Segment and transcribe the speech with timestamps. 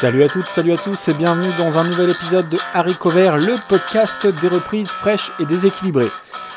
[0.00, 3.36] Salut à toutes, salut à tous et bienvenue dans un nouvel épisode de Harry Cover,
[3.38, 6.10] le podcast des reprises fraîches et déséquilibrées.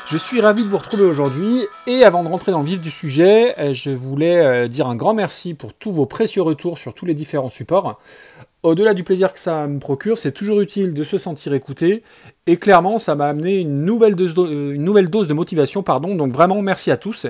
[0.08, 2.90] Je suis ravi de vous retrouver aujourd'hui et avant de rentrer dans le vif du
[2.90, 6.94] sujet, euh, je voulais euh, dire un grand merci pour tous vos précieux retours sur
[6.94, 8.00] tous les différents supports.
[8.64, 12.02] Au-delà du plaisir que ça me procure, c'est toujours utile de se sentir écouté.
[12.50, 15.82] Et clairement, ça m'a amené une nouvelle, dose, euh, une nouvelle dose de motivation.
[15.82, 16.14] Pardon.
[16.14, 17.26] Donc vraiment, merci à tous.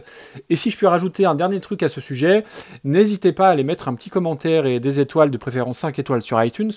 [0.48, 2.44] Et si je puis rajouter un dernier truc à ce sujet,
[2.84, 6.22] n'hésitez pas à aller mettre un petit commentaire et des étoiles, de préférence 5 étoiles
[6.22, 6.70] sur iTunes,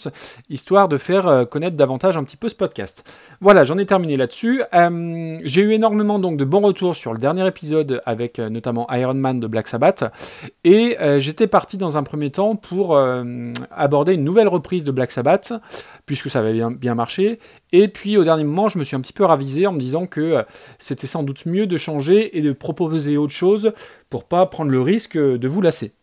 [0.49, 3.03] histoire de faire euh, connaître davantage un petit peu ce podcast.
[3.41, 4.63] Voilà, j'en ai terminé là-dessus.
[4.73, 9.13] Euh, j'ai eu énormément donc de bons retours sur le dernier épisode avec notamment Iron
[9.13, 10.03] Man de Black Sabbath.
[10.63, 12.99] Et j'étais parti dans un premier temps pour
[13.69, 15.53] aborder une nouvelle reprise de Black Sabbath,
[16.11, 17.39] puisque ça avait bien, marché.
[17.71, 20.07] Et puis au dernier moment, je me suis un petit peu ravisé en me disant
[20.07, 20.43] que euh,
[20.77, 23.71] c'était sans doute mieux de changer et de proposer autre chose
[24.09, 25.93] pour pas prendre le risque de vous lasser.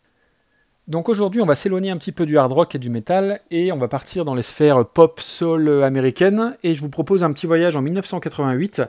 [0.87, 3.71] Donc aujourd'hui, on va s'éloigner un petit peu du hard rock et du metal et
[3.71, 7.47] on va partir dans les sphères pop soul américaines et je vous propose un petit
[7.47, 8.81] voyage en 1988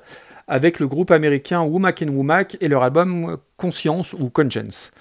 [0.48, 4.94] avec le groupe américain Womack Womack et leur album Conscience ou Conscience.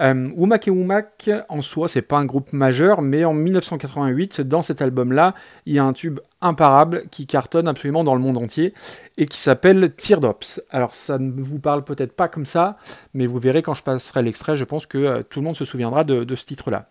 [0.00, 4.62] Euh, Womack et Womack, en soi, c'est pas un groupe majeur, mais en 1988, dans
[4.62, 5.34] cet album-là,
[5.66, 8.74] il y a un tube imparable qui cartonne absolument dans le monde entier
[9.16, 10.60] et qui s'appelle Teardrops.
[10.70, 12.76] Alors, ça ne vous parle peut-être pas comme ça,
[13.14, 15.64] mais vous verrez quand je passerai l'extrait, je pense que euh, tout le monde se
[15.64, 16.86] souviendra de, de ce titre-là.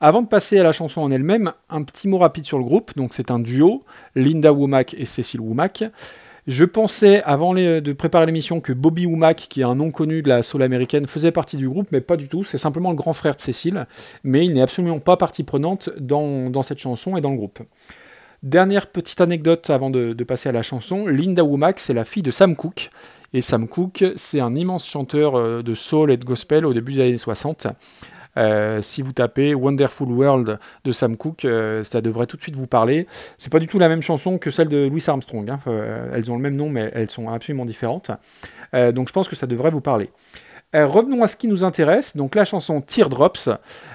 [0.00, 2.94] Avant de passer à la chanson en elle-même, un petit mot rapide sur le groupe.
[2.96, 5.84] Donc, c'est un duo, Linda Womack et Cécile Womack.
[6.46, 10.28] Je pensais, avant de préparer l'émission, que Bobby Womack, qui est un nom connu de
[10.28, 12.44] la soul américaine, faisait partie du groupe, mais pas du tout.
[12.44, 13.86] C'est simplement le grand frère de Cécile,
[14.22, 17.58] mais il n'est absolument pas partie prenante dans, cette chanson et dans le groupe.
[18.44, 22.30] Dernière petite anecdote avant de, passer à la chanson, Linda Womack, c'est la fille de
[22.30, 22.90] Sam Cooke.
[23.32, 26.92] Et Sam Cooke, c'est un immense chanteur euh, de soul et de gospel au début
[26.92, 27.66] des années 60.
[28.36, 32.56] Euh, si vous tapez Wonderful World de Sam Cooke, euh, ça devrait tout de suite
[32.56, 33.06] vous parler.
[33.38, 35.48] C'est pas du tout la même chanson que celle de Louis Armstrong.
[35.48, 35.58] Hein.
[35.66, 38.10] Euh, elles ont le même nom, mais elles sont absolument différentes.
[38.72, 40.10] donc je pense que ça devrait vous parler.
[40.84, 43.48] Revenons à ce qui nous intéresse, donc la chanson Teardrops.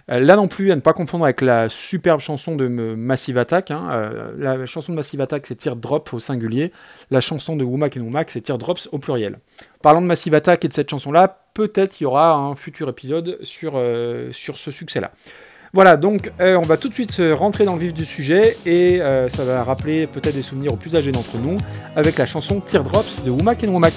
[0.07, 3.71] là non plus, à ne pas confondre avec la superbe chanson de Massive Attack.
[3.71, 4.31] Hein.
[4.37, 6.71] la chanson de Massive Attack, c'est Teardrop au singulier.
[7.09, 9.39] La chanson de Womack et Womack, c'est Teardrops au pluriel.
[9.81, 13.37] Parlant de Massive Attack et de cette chanson-là, peut-être il y aura un futur épisode
[13.43, 15.11] sur, euh, ce succès-là.
[15.73, 19.01] Voilà, donc euh, on va tout de suite rentrer dans le vif du sujet et
[19.01, 21.55] euh, ça va rappeler peut-être des souvenirs aux plus âgés d'entre nous
[21.95, 23.93] avec la chanson Teardrops de Womack et Womack.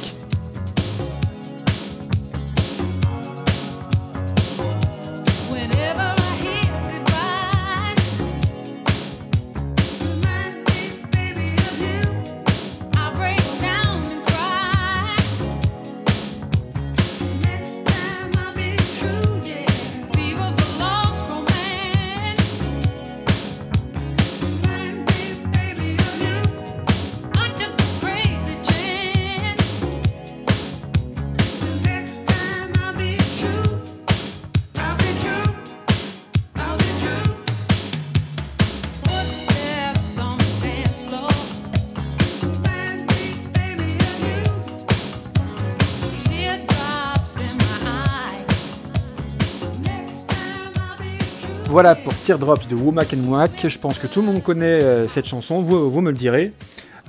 [51.74, 53.66] Voilà pour Teardrops de Womack and Womack.
[53.68, 56.52] Je pense que tout le monde connaît euh, cette chanson, vous, me le direz.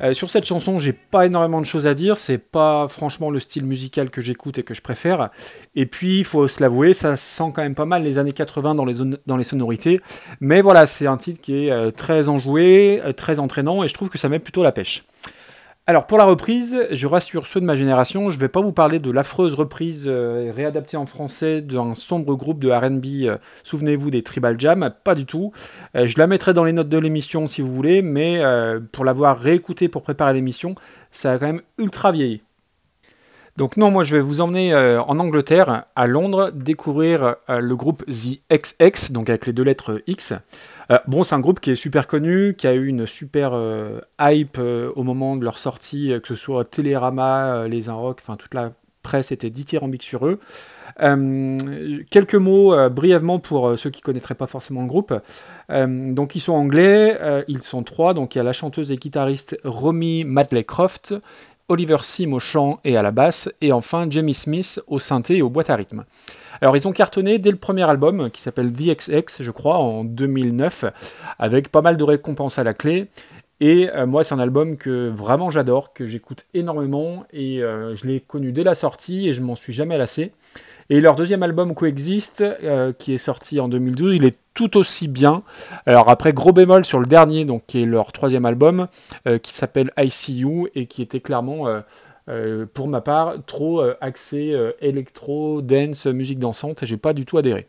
[0.02, 3.40] Euh, sur cette chanson, j'ai pas énormément de choses à dire, c'est pas franchement le
[3.40, 5.30] style musical que j'écoute et que je préfère.
[5.76, 8.74] Et puis, il faut se l'avouer, ça sent quand même pas mal les années 80
[8.74, 8.96] dans les,
[9.28, 10.02] dans les sonorités.
[10.40, 14.10] Mais voilà, c'est un titre qui est euh, très enjoué, très entraînant, et je trouve
[14.10, 15.04] que ça met plutôt la pêche.
[15.88, 18.72] Alors pour la reprise, je rassure ceux de ma génération, je ne vais pas vous
[18.72, 24.10] parler de l'affreuse reprise euh, réadaptée en français d'un sombre groupe de RB, euh, souvenez-vous
[24.10, 25.52] des Tribal Jam, pas du tout.
[25.96, 28.42] Euh, je la mettrai dans les notes de l'émission si vous voulez, mais
[28.92, 30.74] pour l'avoir réécouté pour préparer l'émission,
[31.12, 32.42] ça a quand même ultra vieilli.
[33.58, 37.76] Donc non, moi je vais vous emmener euh, en Angleterre, à Londres, découvrir euh, le
[37.78, 40.34] groupe The XX, donc avec les deux lettres X.
[40.92, 43.58] Euh, bon, c'est un groupe qui est super connu, qui a eu une super
[44.20, 48.74] hype au moment de leur sortie, que ce soit Télérama, Les Inrocks, enfin toute la
[49.04, 50.40] presse était dithyrambique sur eux.
[50.98, 55.14] quelques mots brièvement pour ceux qui ne connaîtraient pas forcément le groupe.
[55.70, 57.18] donc ils sont anglais,
[57.48, 61.16] ils sont trois, donc il y a la chanteuse et guitariste Romy Madley-Croft,
[61.68, 65.42] Oliver Sim au chant et à la basse, et enfin Jamie Smith au synthé et
[65.42, 66.06] aux boîtes à rythme.
[66.62, 70.86] Alors ils ont cartonné dès le premier album, qui s'appelle VXX, je crois, en 2009,
[71.40, 73.08] avec pas mal de récompenses à la clé.
[73.62, 78.06] Et euh, moi, c'est un album que vraiment j'adore, que j'écoute énormément, et euh, je
[78.06, 80.34] l'ai connu dès la sortie, et je m'en suis jamais lassé.
[80.90, 85.08] Et leur deuxième album Coexist, euh, qui est sorti en 2012, il est tout aussi
[85.08, 85.44] bien.
[85.86, 88.88] Alors après, gros bémol sur le dernier, donc qui est leur troisième album,
[89.42, 91.66] qui s'appelle ICU, et qui était clairement...
[92.74, 97.68] pour ma part, trop axé électro, dance, musique dansante, et j'ai pas du tout adhéré.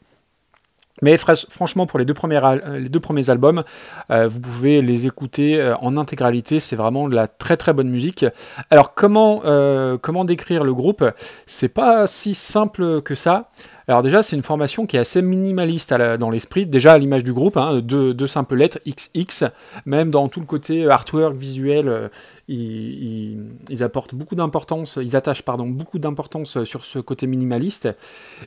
[1.03, 3.65] Mais franchement, pour les deux, deux premiers albums,
[4.11, 6.59] euh, vous pouvez les écouter euh, en intégralité.
[6.59, 8.25] C'est vraiment de la très très bonne musique.
[8.71, 11.05] Alors comment, euh, comment décrire le groupe?
[11.47, 13.51] C'est pas si simple que ça.
[13.89, 16.67] Alors déjà, c'est une formation qui est assez minimaliste dans l'esprit.
[16.67, 19.45] Déjà à l'image du groupe, hein, deux, simples lettres XX.
[19.85, 22.11] Même dans tout le côté artwork visuel,
[22.49, 23.39] ils,
[23.69, 24.99] ils, apportent beaucoup d'importance.
[25.01, 27.89] Ils attachent pardon beaucoup d'importance sur ce côté minimaliste.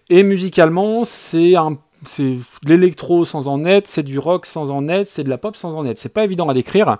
[0.09, 4.87] Et musicalement, c'est un c'est de l'électro sans en être, c'est du rock sans en
[4.87, 5.99] être, c'est de la pop sans en être.
[5.99, 6.97] C'est pas évident à décrire.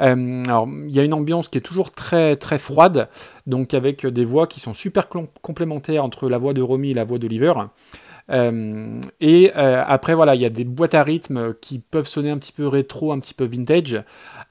[0.00, 0.42] Euh,
[0.88, 3.08] il y a une ambiance qui est toujours très très froide,
[3.46, 5.08] donc avec des voix qui sont super
[5.42, 7.52] complémentaires entre la voix de Romy et la voix d'Oliver.
[8.32, 12.30] Euh, et euh, après, voilà, il y a des boîtes à rythme qui peuvent sonner
[12.30, 14.02] un petit peu rétro, un petit peu vintage,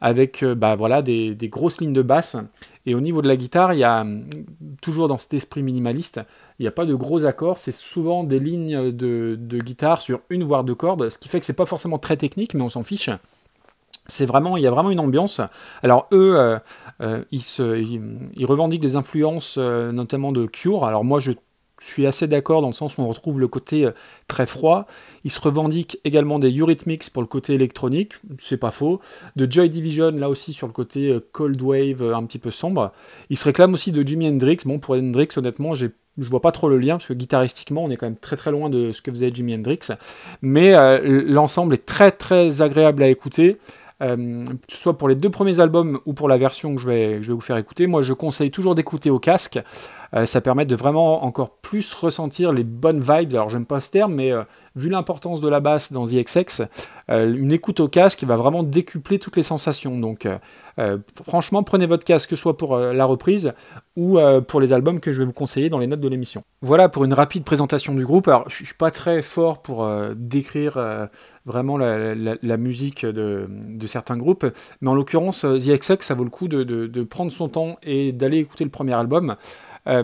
[0.02, 2.38] avec bah, voilà, des, grosses lignes de basse.
[2.86, 4.06] Et au niveau de la guitare, il y a
[4.82, 6.22] toujours dans cet esprit minimaliste,
[6.60, 10.44] il n'y a pas de gros accords, c'est souvent des lignes de, guitare sur une
[10.44, 12.84] voire deux cordes, ce qui fait que c'est pas forcément très technique, mais on s'en
[12.84, 13.10] fiche.
[14.08, 15.42] C'est vraiment, il y a vraiment une ambiance.
[15.84, 16.60] Alors eux, euh,
[17.02, 20.86] euh, ils, revendiquent des influences, euh, notamment de Cure.
[20.86, 21.32] Alors moi, je
[21.82, 23.92] je suis assez d'accord dans le sens où on retrouve le côté euh,
[24.28, 24.86] très froid.
[25.24, 29.02] Il se revendique également des Eurythmics pour le côté électronique, c'est pas faux.
[29.36, 32.52] De Joy Division, là aussi sur le côté euh, cold wave euh, un petit peu
[32.52, 32.92] sombre.
[33.32, 34.60] Il se réclame aussi de Jimi Hendrix.
[34.66, 35.88] Bon, pour Hendrix, honnêtement, je
[36.18, 38.70] vois pas trop le lien parce que guitaristiquement, on est quand même très très loin
[38.70, 39.80] de ce que faisait Jimi Hendrix.
[40.44, 43.58] Mais l'ensemble est très très agréable à écouter.
[44.02, 47.28] Ce soit pour les deux premiers albums ou pour la version que je vais, je
[47.28, 49.60] vais vous faire écouter, moi je conseille toujours d'écouter au casque.
[50.14, 53.34] Euh, ça permet de vraiment encore plus ressentir les bonnes vibes.
[53.34, 54.44] Alors j'aime pas ce terme, mais euh,
[54.76, 56.64] vu l'importance de la basse dans The XX,
[57.10, 59.98] euh, une écoute au casque va vraiment décupler toutes les sensations.
[60.00, 60.28] Donc
[61.28, 63.54] franchement, prenez votre casque, que ce soit pour la reprise
[63.96, 66.44] ou pour les albums que je vais vous conseiller dans les notes de l'émission.
[66.62, 68.28] Voilà pour une rapide présentation du groupe.
[68.28, 70.80] Alors je suis pas très fort pour décrire
[71.46, 73.48] vraiment la, musique de,
[73.86, 74.46] certains groupes,
[74.82, 78.38] mais en l'occurrence The XX, ça vaut le coup de prendre son temps et d'aller
[78.38, 79.36] écouter le premier album.
[79.88, 80.04] Euh,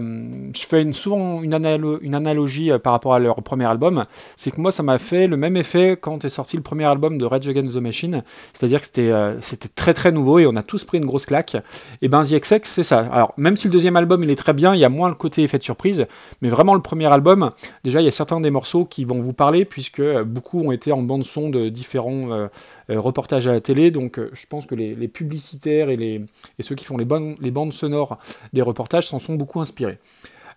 [0.56, 4.72] je fais souvent une, analogie euh, par rapport à leur premier album, c'est que moi
[4.72, 7.76] ça m'a fait le même effet quand est sorti le premier album de Rage Against
[7.76, 9.40] the Machine, c'est-à-dire que c'était euh,
[9.76, 11.58] très très nouveau et on a tous pris une grosse claque.
[12.02, 13.08] Et ben The XX c'est ça.
[13.12, 15.16] Alors même si le deuxième album il est très bien, il y a moins le
[15.16, 16.08] côté effet de surprise,
[16.42, 17.52] mais vraiment le premier album,
[17.84, 20.92] déjà il y a certains des morceaux qui vont vous parler puisque beaucoup ont été
[20.92, 22.50] en bande son de différents
[22.90, 26.22] reportages à la télé, donc je pense que les, publicitaires et, les,
[26.60, 27.08] et ceux qui font les,
[27.42, 28.18] les bandes sonores
[28.54, 30.00] des reportages s'en sont beaucoup inspiré.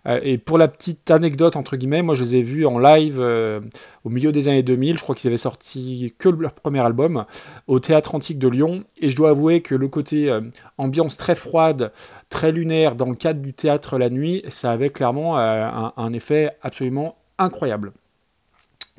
[0.07, 3.17] Euh, et pour la petite anecdote, entre guillemets, moi je les ai vus en live
[3.19, 3.59] euh,
[4.03, 4.97] au milieu des années 2000.
[4.97, 7.25] Je crois qu'ils avaient sorti que leur premier album
[7.67, 8.83] au Théâtre Antique de Lyon.
[8.99, 10.41] Et je dois avouer que le côté euh,
[10.77, 11.91] ambiance très froide,
[12.29, 17.17] très lunaire dans le cadre du théâtre la nuit, ça avait clairement un, effet absolument
[17.37, 17.91] incroyable.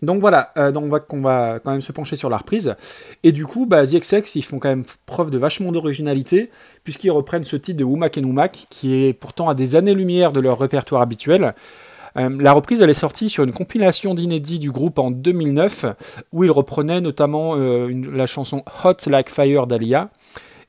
[0.02, 2.74] Donc voilà, euh, donc on, va, quand même se pencher sur la reprise.
[3.22, 6.50] Et du coup, bah, The XX, ils font quand même preuve de vachement d'originalité,
[6.82, 10.40] puisqu'ils reprennent ce titre de Wumak et Wumak, qui est pourtant à des années-lumière de
[10.40, 11.54] leur répertoire habituel.
[12.18, 15.86] Euh, la reprise, elle est sortie sur une compilation d'inédits du groupe en 2009,
[16.32, 20.10] où ils reprenaient notamment euh, la chanson Hot Like Fire d'Alia.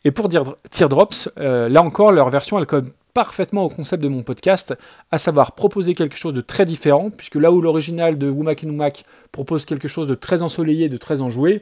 [0.06, 2.66] Et pour dire Teardrops, là encore, leur version, elle
[3.14, 4.76] parfaitement au concept de mon podcast,
[5.12, 9.06] à savoir proposer quelque chose de très différent, puisque là où l'original de Wumak Wumak
[9.32, 11.62] propose quelque chose de très ensoleillé, de très enjoué,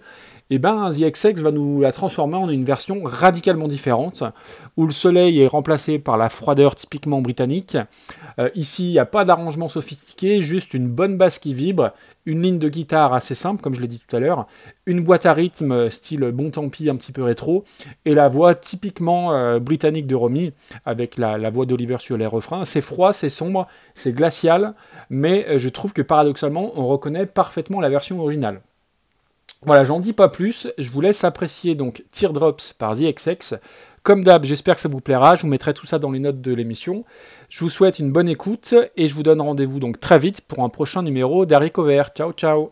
[0.51, 4.25] et eh ben The XX va nous la transformer en une version radicalement différente,
[4.75, 7.77] où le soleil est remplacé par la froideur typiquement britannique.
[8.38, 11.91] Euh, ici, il n'y a pas d'arrangement sophistiqué, juste une bonne basse qui vibre,
[12.25, 14.46] une ligne de guitare assez simple, comme je l'ai dit tout à l'heure,
[14.86, 17.63] une boîte à rythme style bon tant pis un petit peu rétro,
[18.03, 20.51] et la voix typiquement euh, britannique de Romy,
[20.84, 22.65] avec la, la voix d'Oliver sur les refrains.
[22.65, 24.74] C'est froid, c'est sombre, c'est glacial,
[25.10, 28.60] mais euh, je trouve que paradoxalement, on reconnaît parfaitement la version originale.
[29.65, 33.56] Voilà, j'en dis pas plus, je vous laisse apprécier donc Teardrops par The XX.
[34.03, 36.41] Comme d'hab, j'espère que ça vous plaira, je vous mettrai tout ça dans les notes
[36.41, 37.03] de l'émission.
[37.50, 40.63] Je vous souhaite une bonne écoute et je vous donne rendez-vous donc très vite pour
[40.63, 41.72] un prochain numéro d'Harry
[42.15, 42.72] Ciao ciao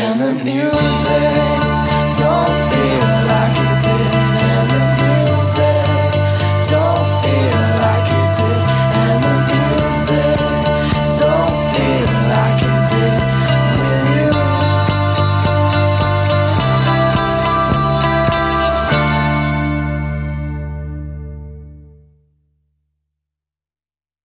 [0.00, 1.47] And the music